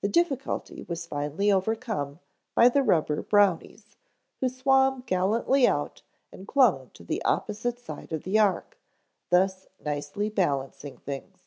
[0.00, 2.20] The difficulty was finally overcome
[2.54, 3.94] by the rubber Brownies,
[4.40, 6.00] who swam gallantly out
[6.32, 8.78] and clung to the opposite side of the ark,
[9.28, 11.42] thus nicely balancing things.